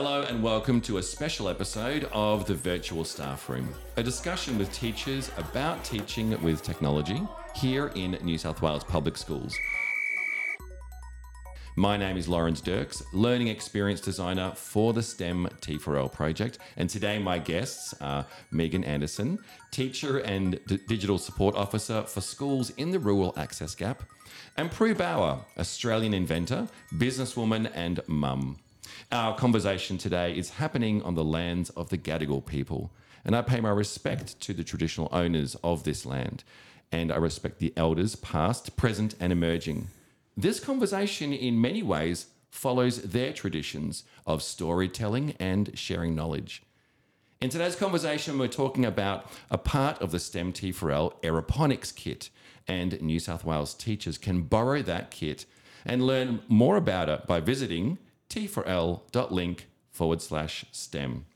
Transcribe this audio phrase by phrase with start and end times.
[0.00, 4.72] Hello and welcome to a special episode of the Virtual Staff Room, a discussion with
[4.72, 7.20] teachers about teaching with technology
[7.56, 9.58] here in New South Wales public schools.
[11.74, 16.60] My name is Lawrence Dirks, Learning Experience Designer for the STEM T4L project.
[16.76, 19.40] And today, my guests are Megan Anderson,
[19.72, 24.04] Teacher and D- Digital Support Officer for Schools in the Rural Access Gap,
[24.56, 28.60] and Prue Bauer, Australian inventor, businesswoman, and mum.
[29.10, 32.90] Our conversation today is happening on the lands of the Gadigal people,
[33.24, 36.44] and I pay my respect to the traditional owners of this land,
[36.90, 39.88] and I respect the elders past, present, and emerging.
[40.36, 46.62] This conversation, in many ways, follows their traditions of storytelling and sharing knowledge.
[47.40, 52.30] In today's conversation, we're talking about a part of the STEM T4L aeroponics kit,
[52.66, 55.44] and New South Wales teachers can borrow that kit
[55.84, 61.26] and learn more about it by visiting t4l.link forward slash STEM.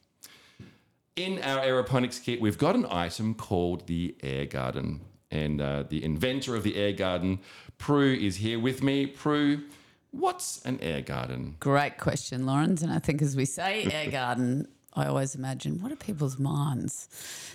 [1.17, 5.03] In our aeroponics kit, we've got an item called the Air Garden.
[5.31, 7.41] And uh, the inventor of the Air Garden,
[7.79, 9.07] Prue, is here with me.
[9.07, 9.63] Prue,
[10.11, 11.57] what's an air garden?
[11.59, 12.83] Great question, Lawrence.
[12.83, 17.09] And I think as we say air garden, I always imagine what do people's minds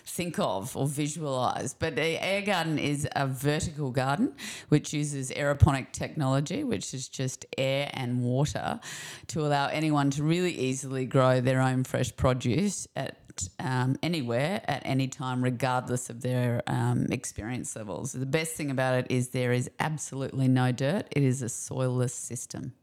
[0.05, 1.73] think of or visualize?
[1.73, 4.33] But the air garden is a vertical garden
[4.69, 8.79] which uses aeroponic technology, which is just air and water,
[9.27, 13.17] to allow anyone to really easily grow their own fresh produce at
[13.59, 18.13] um, anywhere at any time, regardless of their um, experience levels.
[18.13, 21.07] The best thing about it is there is absolutely no dirt.
[21.11, 22.73] It is a soilless system.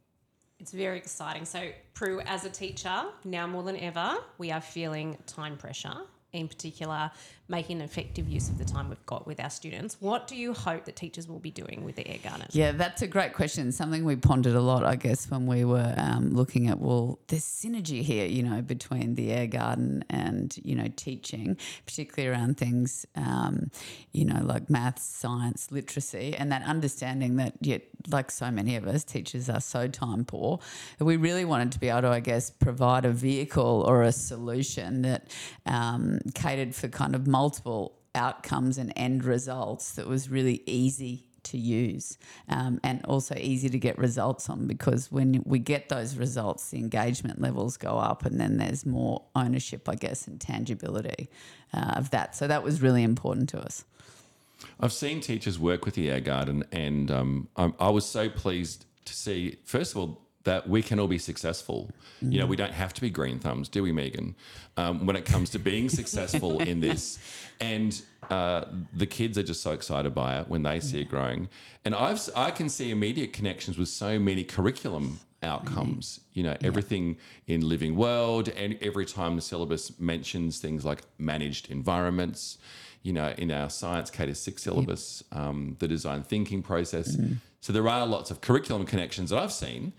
[0.58, 1.44] It's very exciting.
[1.44, 5.94] So, Prue, as a teacher, now more than ever, we are feeling time pressure.
[6.35, 7.13] In particular,
[7.49, 9.99] making effective use of the time we've got with our students.
[10.01, 12.47] What do you hope that teachers will be doing with the air garden?
[12.51, 13.71] Yeah, that's a great question.
[13.71, 17.44] Something we pondered a lot, I guess, when we were um, looking at well, there's
[17.44, 21.56] synergy here, you know, between the air garden and you know teaching,
[21.87, 23.71] particularly around things, um,
[24.12, 28.87] you know, like maths, science, literacy, and that understanding that yet, like so many of
[28.87, 30.61] us, teachers are so time poor.
[30.99, 35.03] We really wanted to be able to, I guess, provide a vehicle or a solution
[35.03, 35.28] that
[35.67, 41.59] um, catered for kind of multiple outcomes and end results that was really easy to
[41.59, 42.19] use
[42.49, 46.79] um, and also easy to get results on because when we get those results, the
[46.79, 51.29] engagement levels go up and then there's more ownership, I guess, and tangibility
[51.73, 52.35] uh, of that.
[52.35, 53.85] So that was really important to us.
[54.81, 58.87] I've seen teachers work with the Air Garden, and um, I'm, I was so pleased
[59.05, 61.91] to see, first of all, that we can all be successful.
[62.22, 62.32] Mm.
[62.32, 64.34] You know, we don't have to be green thumbs, do we, Megan?
[64.77, 67.19] Um, when it comes to being successful in this,
[67.60, 68.00] and
[68.31, 71.49] uh, the kids are just so excited by it when they see it growing.
[71.84, 76.21] And I've I can see immediate connections with so many curriculum outcomes.
[76.32, 77.16] You know, everything
[77.47, 77.55] yeah.
[77.56, 82.59] in Living World, and every time the syllabus mentions things like managed environments.
[83.03, 87.16] You know, in our science K to six syllabus, um, the design thinking process.
[87.16, 87.37] Mm.
[87.61, 89.93] So there are lots of curriculum connections that I've seen.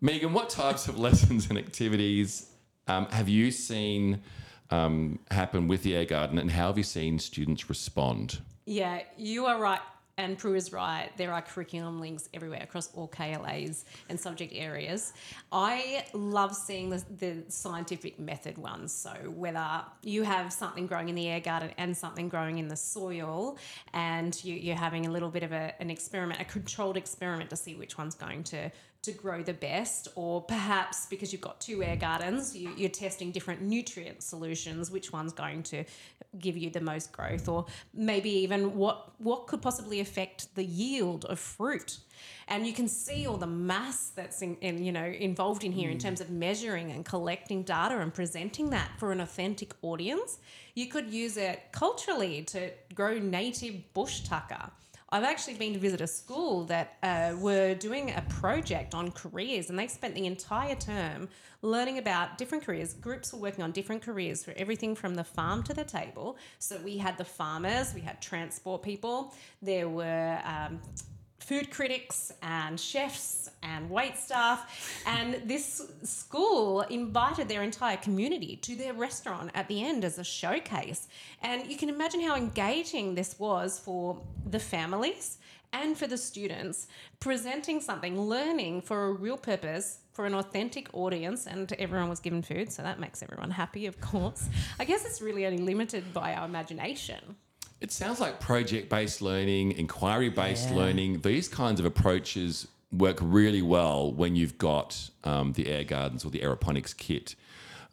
[0.00, 2.50] Megan, what types of lessons and activities
[2.86, 4.22] um, have you seen
[4.70, 8.40] um, happen with the Air Garden and how have you seen students respond?
[8.64, 9.80] Yeah, you are right.
[10.18, 11.10] And Prue is right.
[11.16, 15.12] There are curriculum links everywhere across all KLAs and subject areas.
[15.52, 18.92] I love seeing the, the, scientific method ones.
[18.92, 22.74] So, whether you have something growing in the air garden and something growing in the
[22.74, 23.58] soil,
[23.94, 27.56] and you, are having a little bit of a, an experiment, a controlled experiment to
[27.56, 28.72] see which one's going to
[29.08, 33.32] to grow the best, or perhaps because you've got two air gardens, you, you're testing
[33.32, 35.84] different nutrient solutions, which one's going to
[36.38, 37.64] give you the most growth, or
[37.94, 41.98] maybe even what what could possibly affect the yield of fruit.
[42.48, 45.88] And you can see all the mass that's in, in you know involved in here
[45.88, 45.92] mm.
[45.92, 50.38] in terms of measuring and collecting data and presenting that for an authentic audience.
[50.74, 54.70] You could use it culturally to grow native bush tucker
[55.10, 59.70] I've actually been to visit a school that uh, were doing a project on careers,
[59.70, 61.30] and they spent the entire term
[61.62, 62.92] learning about different careers.
[62.92, 66.36] Groups were working on different careers for everything from the farm to the table.
[66.58, 70.78] So we had the farmers, we had transport people, there were um,
[71.38, 75.02] food critics and chefs and wait staff.
[75.06, 80.24] And this school invited their entire community to their restaurant at the end as a
[80.24, 81.08] showcase.
[81.42, 85.38] And you can imagine how engaging this was for the families
[85.72, 86.86] and for the students,
[87.20, 92.42] presenting something, learning for a real purpose for an authentic audience, and everyone was given
[92.42, 94.48] food, so that makes everyone happy, of course.
[94.80, 97.36] I guess it's really only limited by our imagination.
[97.80, 100.76] It sounds like project based learning, inquiry based yeah.
[100.76, 106.24] learning, these kinds of approaches work really well when you've got um, the air gardens
[106.24, 107.34] or the aeroponics kit.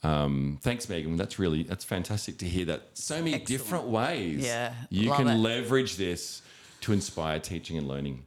[0.03, 1.17] Um, thanks, Megan.
[1.17, 2.89] That's really that's fantastic to hear that.
[2.93, 3.47] So many Excellent.
[3.47, 5.37] different ways Yeah, you can it.
[5.37, 6.41] leverage this
[6.81, 8.25] to inspire teaching and learning.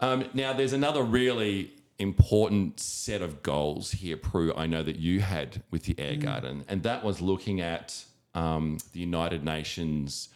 [0.00, 4.54] Um, now, there's another really important set of goals here, Prue.
[4.56, 8.04] I know that you had with the Air Garden, and that was looking at
[8.34, 10.28] um, the United Nations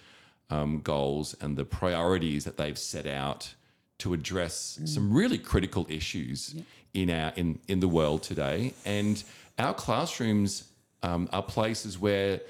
[0.53, 3.55] um, goals and the priorities that they've set out
[3.99, 6.55] to address some really critical issues
[6.93, 8.75] in our in in the world today.
[8.85, 9.23] And
[9.59, 10.65] our classrooms
[11.03, 12.41] um, are places where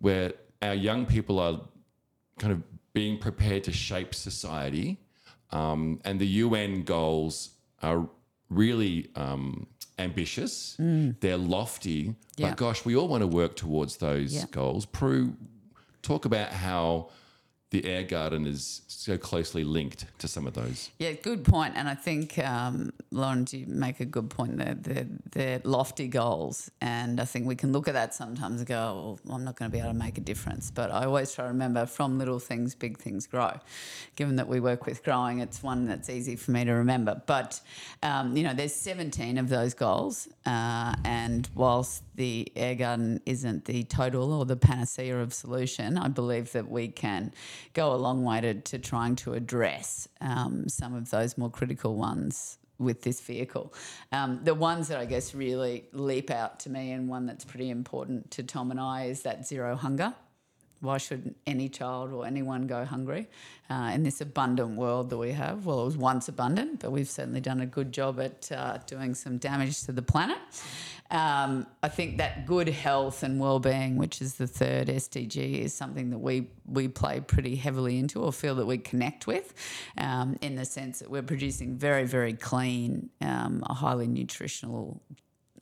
[0.00, 0.32] where
[0.62, 1.60] our young people are
[2.38, 2.62] kind of
[2.92, 4.98] being prepared to shape society.
[5.52, 7.50] Um, and the UN goals
[7.82, 8.08] are
[8.48, 9.66] really um,
[9.98, 10.76] ambitious.
[10.78, 12.48] They're lofty, Yeah.
[12.50, 14.44] but gosh, we all want to work towards those Yeah.
[14.50, 14.86] goals.
[14.86, 15.34] Prue,
[16.02, 17.10] talk about how
[17.70, 20.90] the air garden is so closely linked to some of those.
[20.98, 21.74] Yeah, good point.
[21.76, 24.74] And I think, um, Lauren, you make a good point there.
[24.74, 26.68] They're, they're lofty goals.
[26.80, 29.70] And I think we can look at that sometimes and go, well, I'm not going
[29.70, 30.72] to be able to make a difference.
[30.72, 33.52] But I always try to remember from little things, big things grow.
[34.16, 37.22] Given that we work with growing, it's one that's easy for me to remember.
[37.26, 37.60] But,
[38.02, 40.28] um, you know, there's 17 of those goals.
[40.44, 46.08] Uh, and whilst the air garden isn't the total or the panacea of solution, I
[46.08, 47.32] believe that we can
[47.72, 51.96] go a long way to, to trying to address um, some of those more critical
[51.96, 53.72] ones with this vehicle.
[54.10, 57.70] Um, the ones that I guess really leap out to me, and one that's pretty
[57.70, 60.14] important to Tom and I, is that zero hunger.
[60.80, 63.28] Why should any child or anyone go hungry
[63.68, 65.66] uh, in this abundant world that we have?
[65.66, 69.14] Well, it was once abundant, but we've certainly done a good job at uh, doing
[69.14, 70.38] some damage to the planet.
[71.10, 76.10] Um, I think that good health and well-being, which is the third SDG, is something
[76.10, 79.52] that we we play pretty heavily into, or feel that we connect with,
[79.98, 85.02] um, in the sense that we're producing very, very clean, um, highly nutritional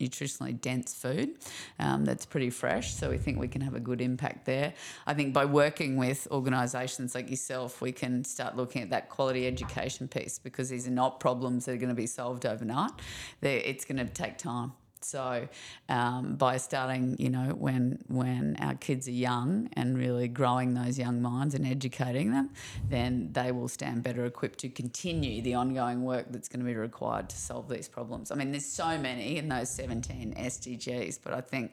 [0.01, 1.37] nutritionally dense food
[1.79, 2.95] um, that's pretty fresh.
[2.95, 4.75] So we think we can have a good impact there.
[5.07, 9.47] I think by working with organisations like yourself, we can start looking at that quality
[9.47, 12.93] education piece because these are not problems that are going to be solved overnight.
[13.41, 14.73] They're, it's going to take time.
[15.05, 15.49] So,
[15.89, 20.99] um, by starting, you know, when when our kids are young and really growing those
[20.99, 22.51] young minds and educating them,
[22.89, 26.75] then they will stand better equipped to continue the ongoing work that's going to be
[26.75, 28.31] required to solve these problems.
[28.31, 31.73] I mean, there's so many in those 17 SDGs, but I think,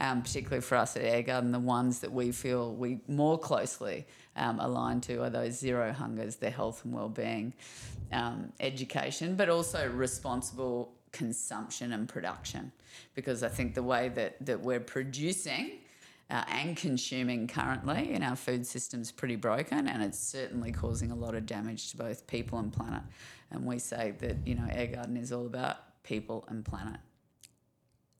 [0.00, 4.06] um, particularly for us at Air Garden, the ones that we feel we more closely
[4.36, 7.52] um, to are those zero hungers, their health and well-being,
[8.12, 12.72] um, education, but also responsible consumption and production
[13.14, 15.78] because I think the way that, that we're producing
[16.30, 21.10] uh, and consuming currently in our food system is pretty broken and it's certainly causing
[21.10, 23.02] a lot of damage to both people and planet.
[23.50, 26.98] And we say that, you know, Air Garden is all about people and planet.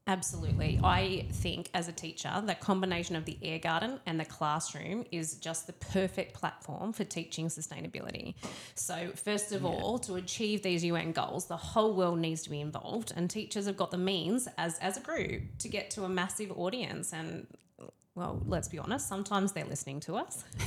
[0.07, 0.81] Absolutely.
[0.83, 5.35] I think as a teacher, the combination of the air garden and the classroom is
[5.35, 8.35] just the perfect platform for teaching sustainability.
[8.75, 12.61] So, first of all, to achieve these UN goals, the whole world needs to be
[12.61, 16.09] involved, and teachers have got the means as, as a group to get to a
[16.09, 17.13] massive audience.
[17.13, 17.47] And
[18.17, 20.44] well, let's be honest, sometimes they're listening to us.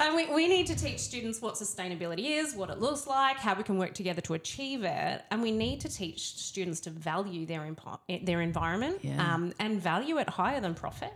[0.00, 3.54] and we, we need to teach students what sustainability is, what it looks like, how
[3.54, 5.22] we can work together to achieve it.
[5.30, 9.34] And we need to teach students to value their, impo- their environment Yeah.
[9.34, 11.12] um, and value it higher than profit.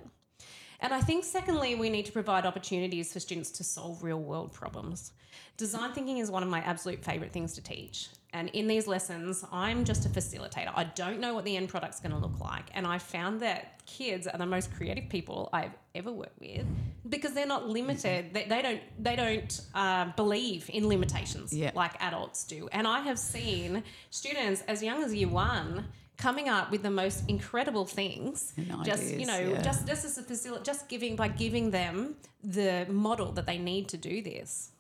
[0.81, 4.53] And I think, secondly, we need to provide opportunities for students to solve real world
[4.53, 5.13] problems.
[5.57, 8.09] Design thinking is one of my absolute favourite things to teach.
[8.33, 10.71] And in these lessons, I'm just a facilitator.
[10.75, 12.67] I don't know what the end product's going to look like.
[12.75, 16.67] And I found that kids are the most creative people I've ever worked with
[17.09, 18.35] because they're not limited.
[18.35, 21.71] They, they don't they don't uh, believe in limitations Yeah.
[21.75, 22.69] like adults do.
[22.71, 25.87] And I have seen students as young as year one
[26.19, 28.53] coming up with the most incredible things.
[28.57, 29.63] And just you know, yeah.
[29.63, 33.89] just just as a facility, just giving by giving them the model that they need
[33.89, 34.71] to do this.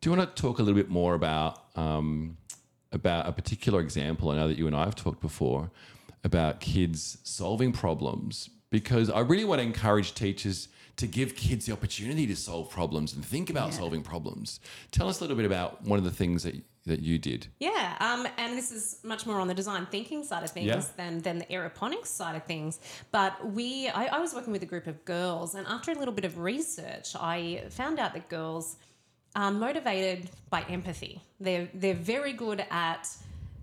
[0.00, 2.36] Do you want to talk a little bit more about um,
[2.92, 4.30] about a particular example?
[4.30, 5.70] I know that you and I have talked before
[6.24, 11.72] about kids solving problems because I really want to encourage teachers to give kids the
[11.72, 13.78] opportunity to solve problems and think about Yeah.
[13.78, 14.60] solving problems.
[14.90, 16.54] Tell us a little bit about one of the things that
[16.86, 17.46] that you did.
[17.60, 20.82] Yeah, um, and this is much more on the design thinking side of things Yeah.
[20.96, 22.80] than, than the aeroponics side of things.
[23.12, 26.14] But we, I, I was working with a group of girls, and after a little
[26.14, 28.76] bit of research, I found out that girls
[29.36, 31.22] are motivated by empathy.
[31.40, 33.08] They're they're very good at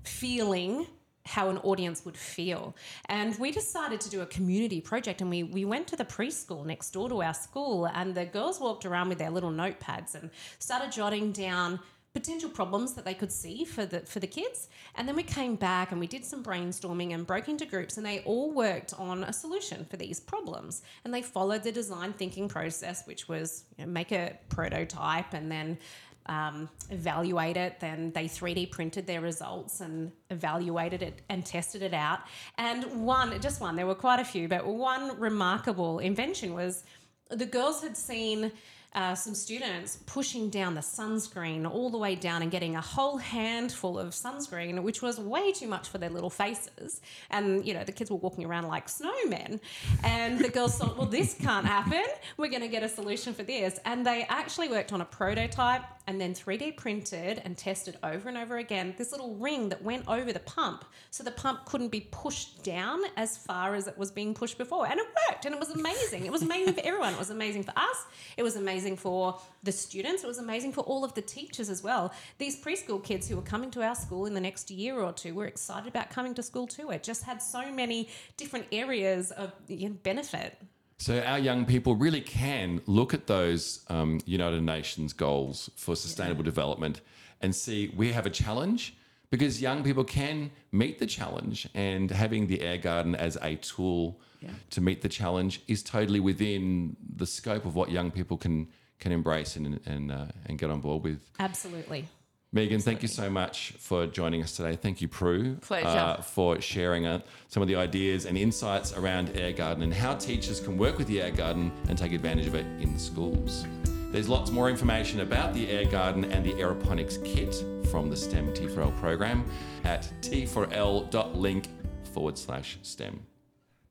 [0.04, 0.88] feeling
[1.26, 2.76] how an audience would feel.
[3.06, 6.66] And we decided to do a community project and we, we went to the preschool
[6.66, 10.32] next door to our school and the girls walked around with their little notepads and
[10.58, 11.80] started jotting down
[12.20, 15.56] potential problems that they could see for the for the kids and then we came
[15.56, 19.24] back and we did some brainstorming and broke into groups and they all worked on
[19.24, 23.86] a solution for these problems and they followed the design thinking process which was you
[23.86, 25.78] know, make a prototype and then
[26.26, 27.80] um, evaluate it.
[27.80, 32.20] Then they 3D printed their results and evaluated it and tested it out.
[32.58, 36.84] And one, just one, there were quite a few, but one remarkable invention was
[37.30, 38.52] the girls had seen
[38.94, 43.18] uh, some students pushing down the sunscreen all the way down and getting a whole
[43.18, 47.02] handful of sunscreen, which was way too much for their little faces.
[47.30, 49.60] And, you know, the kids were walking around like snowmen.
[50.04, 52.04] And the girls thought, well, this can't happen.
[52.38, 53.80] We're going to get a solution for this.
[53.86, 58.38] And they actually worked on a prototype and then 3D printed and tested over and
[58.40, 62.02] over again this little ring that went over the pump so the pump couldn't be
[62.10, 64.88] pushed down as far as it was being pushed before.
[64.88, 66.26] And it worked and it was amazing.
[66.26, 67.14] It was amazing for everyone.
[67.14, 68.06] It was amazing for us.
[68.36, 70.24] It was amazing for the students.
[70.24, 72.14] It was amazing for all of the teachers as well.
[72.38, 75.34] These preschool kids who were coming to our school in the next year or two
[75.34, 76.92] were excited about coming to school too.
[76.92, 80.58] It just had so many different areas of you know, benefit.
[80.98, 86.44] So our young people really can look at those um, United Nations goals for sustainable
[86.44, 87.02] development
[87.42, 88.96] and see we have a challenge
[89.30, 94.20] because young people can meet the challenge and having the air garden as a tool
[94.42, 94.52] Yeah.
[94.70, 98.68] to meet the challenge is totally within the scope of what young people can
[99.00, 101.20] can embrace and and uh, and get on board with.
[101.40, 102.06] Absolutely.
[102.52, 104.76] Megan, thank you so much for joining us today.
[104.76, 105.88] Thank you, Prue, Pleasure.
[105.88, 110.16] uh, for sharing uh, some of the ideas and insights around Air Garden and how
[110.16, 113.66] teachers can work with the Air Garden and take advantage of it in the schools.
[114.12, 117.56] There's lots more information about the Air Garden and the aeroponics kit
[117.92, 119.46] from the STEM T4L program
[119.84, 121.68] at t4l.link
[122.12, 123.20] forward slash STEM.